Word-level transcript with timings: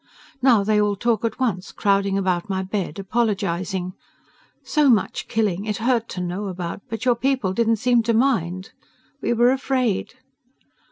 Now 0.41 0.63
they 0.63 0.81
all 0.81 0.95
talk 0.95 1.23
at 1.23 1.39
once, 1.39 1.71
crowding 1.71 2.17
about 2.17 2.49
my 2.49 2.63
bed, 2.63 2.97
apologizing. 2.97 3.93
"So 4.63 4.89
much 4.89 5.27
killing. 5.27 5.65
It 5.65 5.77
hurt 5.77 6.09
to 6.09 6.21
know 6.21 6.45
about. 6.45 6.81
But 6.89 7.05
your 7.05 7.13
people 7.13 7.53
didn't 7.53 7.75
seem 7.75 8.01
to 8.09 8.13
mind." 8.15 8.71
"We 9.21 9.31
were 9.33 9.51
afraid." 9.51 10.15